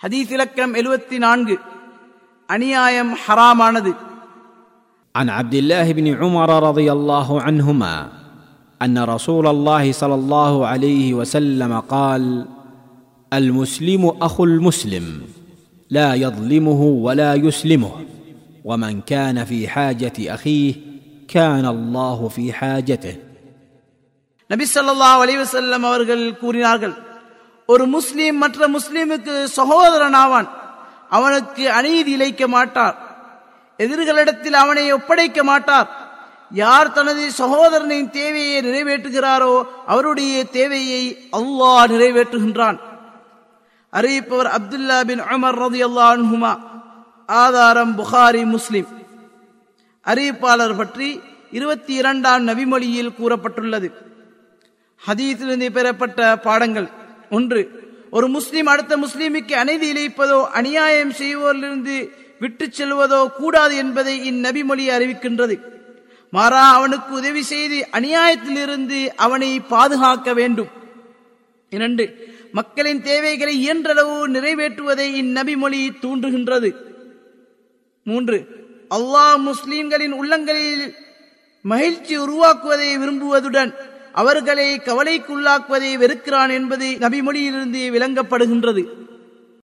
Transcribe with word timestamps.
ஹதீஸ் 0.00 0.32
இலக்கம் 0.36 0.72
எழுபத்தி 0.80 1.16
நான்கு 1.24 1.54
அநியாயம் 2.48 3.12
ஹராமானது 3.24 3.92
عن 5.14 5.28
عبد 5.30 5.54
الله 5.54 5.86
بن 5.92 6.06
عمر 6.20 6.50
رضي 6.68 6.88
الله 6.92 7.28
عنهما 7.46 7.94
ان 8.80 8.96
رسول 9.14 9.46
الله 9.46 9.84
صلى 9.92 10.14
الله 10.14 10.54
عليه 10.66 11.06
وسلم 11.14 11.72
قال 11.94 12.22
المسلم 13.32 14.02
اخو 14.26 14.42
المسلم 14.44 15.06
لا 15.90 16.08
يظلمه 16.14 16.80
ولا 17.06 17.30
يسلمه 17.36 17.92
ومن 18.64 18.94
كان 19.02 19.36
في 19.44 19.58
حاجه 19.68 20.16
اخيه 20.36 20.72
كان 21.28 21.64
الله 21.66 22.18
في 22.28 22.44
حاجته 22.52 23.14
நபி 24.50 24.64
ஸல்லல்லாஹு 24.74 25.18
அலைஹி 25.24 25.40
வஸல்லம் 25.44 25.82
அவர்கள் 25.90 26.24
கூறினார்கள் 26.42 26.94
ஒரு 27.71 27.85
முஸ்லீம் 27.95 28.37
மற்ற 28.43 28.67
முஸ்லீமுக்கு 28.67 29.33
சகோதரன் 29.57 30.17
ஆவான் 30.23 30.49
அவனுக்கு 31.17 31.63
அநீதி 31.71 32.11
இழைக்க 32.17 32.43
மாட்டார். 32.47 32.95
எதிர்களிடத்தில் 33.83 34.57
அவனை 34.63 34.83
ஒப்படைக்க 34.93 35.43
மாட்டார். 35.49 35.89
யார் 36.63 36.91
தனது 36.91 37.23
சகோதரனின் 37.31 38.09
தேவையை 38.09 38.57
நிறைவேற்றுகிறாரோ 38.67 39.53
அவருடைய 39.85 40.43
தேவையை 40.57 41.03
அல்லாஹ் 41.39 41.91
நிறைவேற்றுகின்றான். 41.93 42.79
அறிவிப்பவர் 43.93 44.49
அப்துல்லா 44.57 44.97
பின் 45.09 45.23
அமர் 45.33 45.59
ரதி 45.61 45.81
அல்லாஹுமா 45.87 46.53
ஆதாரம் 47.41 47.93
புகாரி 47.99 48.43
முஸ்லிம். 48.55 48.89
அறிவிப்பாளர் 50.05 50.77
பற்றி 50.77 51.09
இருபத்தி 51.51 51.93
இரண்டாம் 51.93 52.47
நபிமொழியில் 52.47 53.15
கூறப்பட்டுள்ளது. 53.19 53.89
ஹதீத்திலிருந்து 55.07 55.69
பெறப்பட்ட 55.77 56.19
பாடங்கள். 56.47 56.89
ஒன்று. 57.31 57.61
ஒரு 58.11 58.27
முஸ்லிம் 58.27 58.65
அடுத்த 58.65 58.97
முஸ்லிமுக்கு 58.97 59.53
அநீதி 59.53 59.87
இழைப்பதோ 59.91 60.39
அநியாயம் 60.43 61.11
செய்வோரிலிருந்து 61.11 61.97
விட்டு 62.39 62.65
செல்வதோ 62.65 63.19
கூடாது 63.31 63.75
என்பதை 63.75 64.15
இந்நபிமொழி 64.31 64.85
அறிவிக்கின்றது. 64.95 65.55
மாறா 66.31 66.73
அவனுக்கு 66.73 67.13
உதவி 67.13 67.41
செய்து 67.41 67.87
அநியாயத்திலிருந்து 67.91 68.99
அவனை 69.15 69.59
பாதுகாக்க 69.59 70.33
வேண்டும். 70.33 70.69
இரண்டு 71.69 72.05
மக்களின் 72.51 73.01
தேவைகளை 73.01 73.53
இயன்றளவு 73.57 74.15
நிறைவேற்றுவதை 74.27 75.07
இந்நபிமொழி 75.21 75.81
தூண்டுகின்றது. 76.01 76.69
மூன்று 78.03 78.37
அல்லாஹ் 78.89 79.37
முஸ்லிம்களின் 79.39 80.11
உள்ளங்களில் 80.11 80.95
மகிழ்ச்சி 81.65 82.17
உருவாக்குவதை 82.17 82.89
விரும்புவதுடன் 82.97 83.71
அவர்களை 84.11 84.81
கவலைக்குள்ளாக்குவதை 84.85 85.91
வெறுக்கிறான் 85.97 86.51
என்பது 86.51 86.97
நபிமொழியிலிருந்து 86.99 87.81
விளங்கப்படுகின்றது. 87.91 89.00